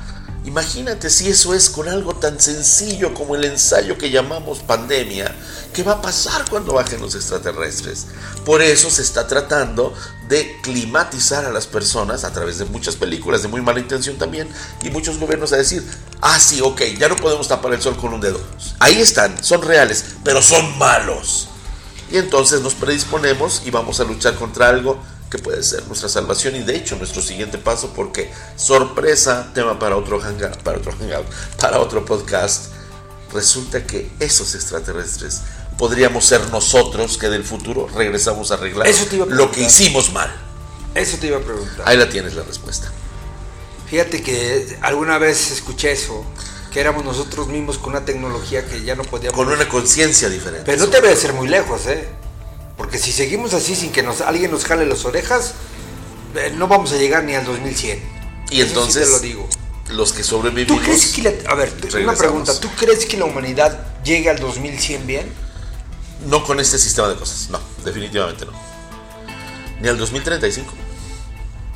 Imagínate 0.46 1.10
si 1.10 1.28
eso 1.28 1.54
es 1.54 1.68
con 1.68 1.88
algo 1.88 2.14
tan 2.14 2.38
sencillo 2.38 3.12
como 3.14 3.34
el 3.34 3.44
ensayo 3.44 3.98
que 3.98 4.10
llamamos 4.10 4.60
pandemia, 4.60 5.34
¿qué 5.74 5.82
va 5.82 5.94
a 5.94 6.00
pasar 6.00 6.48
cuando 6.48 6.74
bajen 6.74 7.00
los 7.00 7.16
extraterrestres? 7.16 8.06
Por 8.44 8.62
eso 8.62 8.88
se 8.88 9.02
está 9.02 9.26
tratando 9.26 9.92
de 10.28 10.56
climatizar 10.62 11.44
a 11.44 11.50
las 11.50 11.66
personas 11.66 12.22
a 12.22 12.32
través 12.32 12.58
de 12.58 12.64
muchas 12.64 12.94
películas 12.94 13.42
de 13.42 13.48
muy 13.48 13.60
mala 13.60 13.80
intención 13.80 14.18
también 14.18 14.48
y 14.84 14.90
muchos 14.90 15.18
gobiernos 15.18 15.52
a 15.52 15.56
decir, 15.56 15.84
ah 16.20 16.38
sí, 16.38 16.60
ok, 16.60 16.80
ya 16.96 17.08
no 17.08 17.16
podemos 17.16 17.48
tapar 17.48 17.74
el 17.74 17.82
sol 17.82 17.96
con 17.96 18.14
un 18.14 18.20
dedo. 18.20 18.40
Ahí 18.78 19.00
están, 19.00 19.42
son 19.42 19.62
reales, 19.62 20.04
pero 20.22 20.40
son 20.42 20.78
malos 20.78 21.48
y 22.10 22.18
entonces 22.18 22.60
nos 22.60 22.74
predisponemos 22.74 23.62
y 23.64 23.70
vamos 23.70 23.98
a 23.98 24.04
luchar 24.04 24.36
contra 24.36 24.68
algo 24.68 25.02
que 25.30 25.38
puede 25.38 25.62
ser 25.62 25.86
nuestra 25.86 26.08
salvación 26.08 26.56
y 26.56 26.60
de 26.60 26.76
hecho 26.76 26.96
nuestro 26.96 27.20
siguiente 27.20 27.58
paso 27.58 27.92
porque 27.94 28.30
sorpresa, 28.56 29.50
tema 29.54 29.78
para 29.78 29.96
otro 29.96 30.20
hangout, 30.20 30.58
para 30.58 30.78
otro 30.78 30.92
hangout, 30.92 31.26
para 31.58 31.80
otro 31.80 32.04
podcast, 32.04 32.72
resulta 33.32 33.84
que 33.86 34.10
esos 34.20 34.54
extraterrestres 34.54 35.42
podríamos 35.78 36.24
ser 36.24 36.48
nosotros 36.50 37.18
que 37.18 37.28
del 37.28 37.44
futuro 37.44 37.88
regresamos 37.94 38.50
a 38.50 38.54
arreglar 38.54 38.88
lo 39.28 39.50
que 39.50 39.62
hicimos 39.62 40.12
mal. 40.12 40.34
Eso 40.94 41.18
te 41.18 41.26
iba 41.26 41.38
a 41.38 41.42
preguntar. 41.42 41.86
Ahí 41.86 41.96
la 41.96 42.08
tienes 42.08 42.34
la 42.34 42.42
respuesta. 42.42 42.90
Fíjate 43.86 44.22
que 44.22 44.78
alguna 44.80 45.18
vez 45.18 45.50
escuché 45.50 45.92
eso 45.92 46.24
que 46.72 46.80
éramos 46.80 47.04
nosotros 47.04 47.48
mismos 47.48 47.78
con 47.78 47.90
una 47.90 48.04
tecnología 48.04 48.66
que 48.66 48.82
ya 48.82 48.94
no 48.94 49.04
podíamos... 49.04 49.36
Con 49.36 49.48
una 49.48 49.68
conciencia 49.68 50.28
diferente. 50.28 50.64
Pero 50.66 50.84
no 50.84 50.88
te 50.88 51.00
debe 51.00 51.16
ser 51.16 51.32
muy 51.32 51.48
lejos, 51.48 51.86
¿eh? 51.86 52.08
Porque 52.76 52.98
si 52.98 53.12
seguimos 53.12 53.54
así 53.54 53.74
sin 53.74 53.90
que 53.90 54.02
nos, 54.02 54.20
alguien 54.20 54.50
nos 54.50 54.64
jale 54.64 54.86
las 54.86 55.04
orejas, 55.04 55.54
eh, 56.34 56.52
no 56.56 56.68
vamos 56.68 56.92
a 56.92 56.96
llegar 56.96 57.24
ni 57.24 57.34
al 57.34 57.44
2100. 57.44 58.00
Y 58.50 58.60
entonces, 58.60 59.08
lo 59.10 59.18
digo. 59.20 59.48
los 59.90 60.12
que 60.12 60.22
sobrevivimos... 60.22 60.78
¿Tú 60.78 60.84
crees 60.84 61.06
que 61.08 61.44
a 61.48 61.54
ver, 61.54 61.72
una 62.02 62.14
pregunta, 62.14 62.58
¿tú 62.60 62.68
crees 62.78 63.06
que 63.06 63.16
la 63.16 63.24
humanidad 63.24 64.02
llegue 64.04 64.30
al 64.30 64.38
2100 64.38 65.06
bien? 65.06 65.32
No 66.26 66.44
con 66.44 66.60
este 66.60 66.78
sistema 66.78 67.08
de 67.08 67.16
cosas, 67.16 67.50
no, 67.50 67.60
definitivamente 67.84 68.46
no. 68.46 68.52
Ni 69.80 69.88
al 69.88 69.98
2035. 69.98 70.72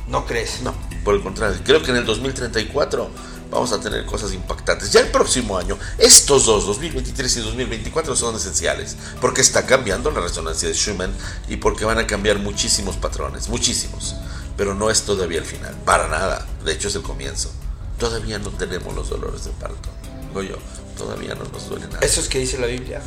¿No 0.07 0.25
crees? 0.25 0.61
No, 0.61 0.73
por 1.03 1.15
el 1.15 1.21
contrario, 1.21 1.59
creo 1.63 1.81
que 1.81 1.91
en 1.91 1.97
el 1.97 2.05
2034 2.05 3.09
vamos 3.51 3.71
a 3.73 3.79
tener 3.79 4.05
cosas 4.05 4.33
impactantes. 4.33 4.91
Ya 4.91 5.01
el 5.01 5.11
próximo 5.11 5.57
año, 5.57 5.77
estos 5.97 6.45
dos, 6.45 6.65
2023 6.65 7.37
y 7.37 7.39
2024, 7.41 8.15
son 8.15 8.35
esenciales, 8.35 8.95
porque 9.19 9.41
está 9.41 9.65
cambiando 9.65 10.09
la 10.09 10.21
resonancia 10.21 10.69
de 10.69 10.73
Schumann 10.73 11.13
y 11.49 11.57
porque 11.57 11.85
van 11.85 11.99
a 11.99 12.07
cambiar 12.07 12.39
muchísimos 12.39 12.95
patrones, 12.95 13.49
muchísimos. 13.49 14.15
Pero 14.57 14.73
no 14.73 14.89
es 14.89 15.03
todavía 15.03 15.39
el 15.39 15.45
final, 15.45 15.75
para 15.85 16.07
nada. 16.07 16.47
De 16.63 16.71
hecho 16.73 16.87
es 16.87 16.95
el 16.95 17.01
comienzo. 17.01 17.51
Todavía 17.99 18.39
no 18.39 18.49
tenemos 18.49 18.95
los 18.95 19.09
dolores 19.09 19.45
de 19.45 19.51
parto. 19.51 19.89
Goyo, 20.33 20.57
todavía 20.97 21.35
no 21.35 21.43
nos 21.43 21.69
duele 21.69 21.87
nada. 21.87 21.99
Eso 22.01 22.21
es 22.21 22.29
que 22.29 22.39
dice 22.39 22.57
la 22.57 22.67
Biblia. 22.67 23.01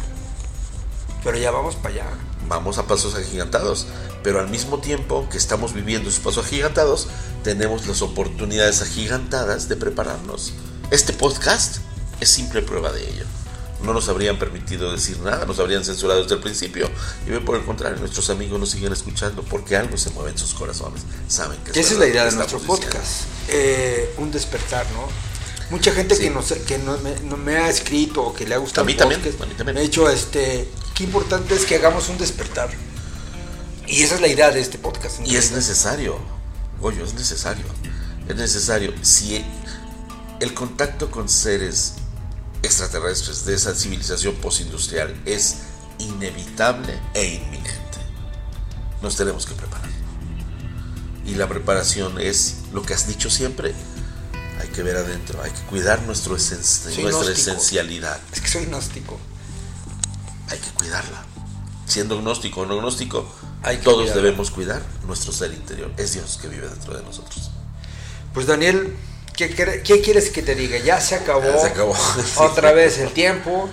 Pero 1.25 1.39
ya 1.39 1.51
vamos 1.51 1.75
para 1.77 1.95
allá. 1.95 2.07
Vamos 2.47 2.77
a 2.79 2.87
pasos 2.87 3.15
agigantados. 3.15 3.87
Pero 4.23 4.41
al 4.41 4.49
mismo 4.49 4.79
tiempo 4.79 5.27
que 5.31 5.39
estamos 5.39 5.73
viviendo 5.73 6.09
esos 6.11 6.23
pasos 6.23 6.47
agigantados, 6.47 7.09
tenemos 7.43 7.87
las 7.87 8.03
oportunidades 8.03 8.83
agigantadas 8.83 9.69
de 9.69 9.77
prepararnos. 9.77 10.53
Este 10.91 11.13
podcast 11.13 11.79
es 12.21 12.29
simple 12.29 12.63
prueba 12.63 12.93
de 12.93 13.09
ello. 13.09 13.25
No 13.83 13.93
nos 13.93 14.09
habrían 14.09 14.39
permitido 14.39 14.93
decir 14.93 15.19
nada, 15.21 15.45
nos 15.45 15.59
habrían 15.59 15.85
censurado 15.85 16.23
desde 16.23 16.37
el 16.37 16.41
principio. 16.41 16.89
Y 17.27 17.31
bien 17.31 17.45
por 17.45 17.57
el 17.57 17.65
contrario, 17.65 17.99
nuestros 17.99 18.31
amigos 18.31 18.59
nos 18.59 18.71
siguen 18.71 18.93
escuchando 18.93 19.43
porque 19.43 19.77
algo 19.77 19.97
se 19.97 20.11
mueve 20.11 20.31
en 20.31 20.39
sus 20.39 20.55
corazones. 20.55 21.03
Saben 21.29 21.59
que 21.65 21.79
Esa 21.79 21.93
es 21.93 21.99
la 21.99 22.07
idea 22.07 22.25
de 22.25 22.33
nuestro 22.33 22.61
podcast. 22.61 23.25
Eh, 23.49 24.15
un 24.19 24.31
despertar, 24.31 24.87
¿no? 24.93 25.09
Mucha 25.71 25.93
gente 25.93 26.17
que, 26.17 26.31
nos, 26.31 26.53
que 26.53 26.79
no 26.79 26.97
me, 26.99 27.19
no 27.21 27.37
me, 27.37 27.57
ha 27.57 27.69
escrito 27.69 28.23
o 28.23 28.35
que 28.35 28.47
le 28.47 28.55
ha 28.55 28.59
gustado 28.59 28.83
a 28.83 28.87
mí, 28.87 28.95
también, 28.95 29.21
a 29.21 29.25
mí 29.25 29.55
también. 29.57 29.75
me 29.75 29.81
ha 29.81 29.83
dicho, 29.83 30.09
este, 30.09 30.69
qué 30.95 31.05
importante 31.05 31.55
es 31.55 31.65
que 31.65 31.77
hagamos 31.77 32.09
un 32.09 32.19
despertar. 32.19 32.71
Y 33.87 34.03
esa 34.03 34.15
es 34.15 34.21
la 34.21 34.29
idea 34.29 34.51
de 34.51 34.61
este 34.61 34.79
podcast. 34.79 35.21
Y 35.27 35.37
es 35.37 35.53
necesario, 35.53 36.19
Goyo, 36.81 37.05
es 37.05 37.15
necesario. 37.15 37.65
Es 38.29 38.37
necesario. 38.37 38.95
Si 39.03 39.45
el 40.41 40.55
contacto 40.55 41.11
con 41.11 41.29
seres 41.29 41.95
extraterrestres 42.63 43.45
de 43.45 43.55
esa 43.55 43.75
civilización 43.75 44.35
postindustrial 44.37 45.15
es 45.27 45.57
inevitable 45.99 46.99
e 47.13 47.27
inminente, 47.27 47.99
nos 49.03 49.17
tenemos 49.17 49.45
que 49.45 49.55
preparar. 49.55 49.91
Y 51.27 51.35
la 51.35 51.49
preparación 51.49 52.21
es 52.21 52.57
lo 52.73 52.83
que 52.83 52.95
has 52.95 53.07
dicho 53.07 53.29
siempre, 53.29 53.75
hay 54.61 54.69
que 54.69 54.83
ver 54.83 54.97
adentro, 54.97 55.43
hay 55.43 55.51
que 55.51 55.61
cuidar 55.63 56.03
nuestro 56.03 56.33
nuestra 56.33 57.33
esencialidad. 57.33 58.21
Es 58.33 58.41
que 58.41 58.49
soy 58.49 58.67
gnóstico. 58.67 59.19
Hay 60.55 60.61
que 60.61 60.71
cuidarla. 60.71 61.25
Siendo 61.87 62.19
gnóstico 62.19 62.63
o 62.63 62.67
no 62.67 62.79
gnóstico, 62.79 63.27
todos 63.83 64.15
debemos 64.15 64.51
cuidar 64.51 64.83
nuestro 65.07 65.33
ser 65.33 65.53
interior. 65.53 65.91
Es 65.97 66.15
Dios 66.15 66.39
que 66.41 66.49
vive 66.49 66.69
dentro 66.69 66.97
de 66.97 67.03
nosotros. 67.03 67.51
Pues 68.33 68.47
Daniel, 68.47 68.97
¿qué, 69.37 69.49
quieres 69.51 70.31
que 70.31 70.43
te 70.43 70.55
diga? 70.55 70.79
Ya 70.79 71.01
se 71.01 71.17
acabó. 71.17 71.61
se 71.61 71.67
acabó. 71.67 71.95
Otra 72.37 72.73
vez 72.73 72.99
el 72.99 73.11
tiempo. 73.11 73.69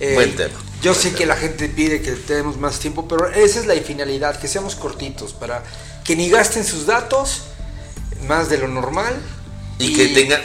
Eh, 0.00 0.14
Buen 0.14 0.34
tema. 0.36 0.54
Yo 0.82 0.94
sé 0.94 1.12
que 1.14 1.26
la 1.26 1.36
gente 1.36 1.68
pide 1.68 2.00
que 2.02 2.12
tenemos 2.12 2.58
más 2.58 2.78
tiempo, 2.78 3.08
pero 3.08 3.28
esa 3.28 3.60
es 3.60 3.66
la 3.66 3.74
finalidad, 3.74 4.38
que 4.38 4.48
seamos 4.48 4.76
cortitos, 4.76 5.32
para 5.32 5.64
que 6.04 6.14
ni 6.14 6.28
gasten 6.28 6.64
sus 6.64 6.86
datos 6.86 7.42
más 8.28 8.48
de 8.48 8.58
lo 8.58 8.68
normal 8.68 9.14
y, 9.78 9.94
que 9.94 10.08
tengan. 10.08 10.40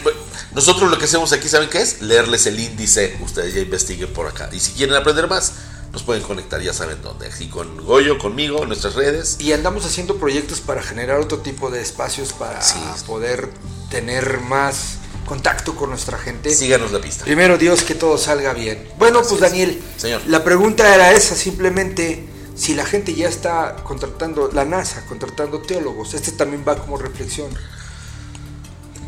Nosotros 0.53 0.89
lo 0.89 0.97
que 0.97 1.05
hacemos 1.05 1.31
aquí, 1.31 1.47
¿saben 1.47 1.69
qué 1.69 1.81
es? 1.81 2.01
Leerles 2.01 2.45
el 2.47 2.59
índice. 2.59 3.17
Ustedes 3.21 3.53
ya 3.53 3.61
investiguen 3.61 4.11
por 4.13 4.27
acá. 4.27 4.49
Y 4.51 4.59
si 4.59 4.71
quieren 4.71 4.95
aprender 4.95 5.27
más, 5.27 5.53
nos 5.91 6.03
pueden 6.03 6.23
conectar, 6.23 6.61
ya 6.61 6.73
saben 6.73 7.01
dónde. 7.01 7.27
Aquí 7.27 7.47
con 7.47 7.83
Goyo, 7.85 8.17
conmigo, 8.17 8.61
en 8.63 8.69
nuestras 8.69 8.95
redes. 8.95 9.37
Y 9.39 9.53
andamos 9.53 9.85
haciendo 9.85 10.17
proyectos 10.17 10.59
para 10.61 10.81
generar 10.81 11.19
otro 11.19 11.39
tipo 11.39 11.69
de 11.69 11.81
espacios 11.81 12.33
para 12.33 12.59
poder 13.05 13.49
tener 13.89 14.39
más 14.41 14.97
contacto 15.25 15.75
con 15.75 15.89
nuestra 15.89 16.17
gente. 16.17 16.49
Síganos 16.49 16.91
la 16.91 16.99
pista. 16.99 17.23
Primero 17.23 17.57
Dios, 17.57 17.83
que 17.83 17.95
todo 17.95 18.17
salga 18.17 18.53
bien. 18.53 18.87
Bueno, 18.97 19.21
pues 19.21 19.39
Daniel, 19.39 19.79
Señor. 19.97 20.21
la 20.27 20.43
pregunta 20.43 20.93
era 20.93 21.11
esa, 21.11 21.35
simplemente 21.35 22.27
si 22.55 22.73
la 22.73 22.85
gente 22.85 23.13
ya 23.13 23.29
está 23.29 23.77
contratando, 23.83 24.49
la 24.51 24.65
NASA, 24.65 25.05
contratando 25.05 25.61
teólogos, 25.61 26.13
este 26.13 26.31
también 26.31 26.65
va 26.67 26.77
como 26.77 26.97
reflexión 26.97 27.47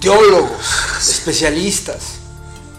teólogos, 0.01 0.59
especialistas, 0.99 2.15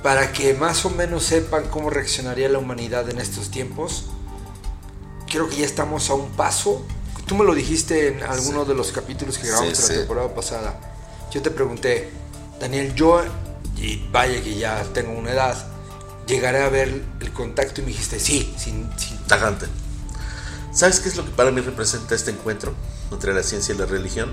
para 0.03 0.33
que 0.33 0.53
más 0.55 0.85
o 0.85 0.91
menos 0.91 1.25
sepan 1.25 1.69
cómo 1.69 1.89
reaccionaría 1.89 2.49
la 2.49 2.59
humanidad 2.59 3.09
en 3.09 3.21
estos 3.21 3.51
tiempos. 3.51 4.07
Creo 5.31 5.49
que 5.49 5.57
ya 5.57 5.65
estamos 5.65 6.11
a 6.11 6.15
un 6.15 6.31
paso. 6.33 6.85
Tú 7.25 7.37
me 7.37 7.45
lo 7.45 7.55
dijiste 7.55 8.09
en 8.09 8.23
alguno 8.25 8.65
de 8.65 8.75
los 8.75 8.91
capítulos 8.93 9.39
que 9.39 9.47
grabamos 9.47 9.89
la 9.89 9.95
temporada 9.95 10.35
pasada. 10.35 10.79
Yo 11.31 11.41
te 11.41 11.51
pregunté, 11.51 12.11
Daniel, 12.61 12.95
yo, 12.95 13.23
y 13.77 14.07
vaya 14.11 14.43
que 14.43 14.57
ya 14.57 14.83
tengo 14.93 15.13
una 15.13 15.31
edad, 15.31 15.57
llegaré 16.27 16.63
a 16.63 16.69
ver 16.69 17.03
el 17.21 17.33
contacto 17.33 17.81
y 17.81 17.85
me 17.85 17.91
dijiste, 17.93 18.19
sí, 18.19 18.53
sin... 18.59 18.91
sin... 18.99 19.17
Tajante. 19.29 19.67
¿Sabes 20.73 21.01
qué 21.01 21.09
es 21.09 21.17
lo 21.17 21.25
que 21.25 21.31
para 21.31 21.51
mí 21.51 21.61
representa 21.61 22.15
este 22.15 22.33
encuentro 22.33 22.75
entre 23.11 23.33
la 23.33 23.43
ciencia 23.43 23.75
y 23.75 23.79
la 23.79 23.87
religión? 23.87 24.33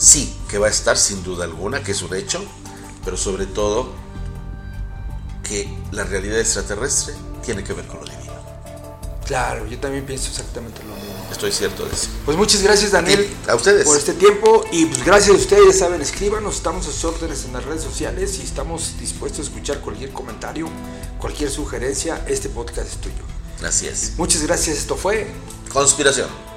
Sí, 0.00 0.34
que 0.48 0.58
va 0.58 0.66
a 0.66 0.70
estar 0.70 0.96
sin 0.96 1.22
duda 1.22 1.44
alguna, 1.44 1.82
que 1.82 1.92
es 1.92 2.02
un 2.02 2.14
hecho, 2.16 2.42
pero 3.04 3.16
sobre 3.16 3.46
todo 3.46 3.92
que 5.44 5.68
la 5.92 6.04
realidad 6.04 6.40
extraterrestre 6.40 7.14
tiene 7.44 7.62
que 7.62 7.74
ver 7.74 7.86
con 7.86 8.00
lo 8.00 8.06
divino. 8.06 8.20
Claro, 9.26 9.66
yo 9.66 9.78
también 9.78 10.04
pienso 10.04 10.28
exactamente 10.30 10.82
lo 10.82 10.94
mismo. 10.94 11.28
Estoy 11.30 11.52
cierto 11.52 11.84
de 11.84 11.94
eso. 11.94 12.08
Pues 12.24 12.36
muchas 12.36 12.62
gracias 12.62 12.90
Daniel 12.90 13.28
a 13.46 13.54
ustedes 13.54 13.84
por 13.84 13.96
este 13.96 14.14
tiempo 14.14 14.64
y 14.72 14.86
pues 14.86 15.04
gracias 15.04 15.36
a 15.36 15.38
ustedes, 15.38 15.78
saben, 15.78 16.00
escríbanos, 16.00 16.56
estamos 16.56 16.88
a 16.88 16.90
sus 16.90 17.04
órdenes 17.04 17.44
en 17.44 17.52
las 17.52 17.64
redes 17.64 17.82
sociales 17.82 18.38
y 18.40 18.42
estamos 18.42 18.98
dispuestos 18.98 19.40
a 19.40 19.42
escuchar 19.50 19.80
cualquier 19.80 20.10
comentario, 20.10 20.68
cualquier 21.18 21.50
sugerencia, 21.50 22.24
este 22.26 22.48
podcast 22.48 22.88
es 22.88 22.96
tuyo. 22.96 23.22
Así 23.64 23.86
es. 23.86 24.14
Muchas 24.16 24.42
gracias, 24.42 24.78
esto 24.78 24.96
fue 24.96 25.28
Conspiración. 25.72 26.49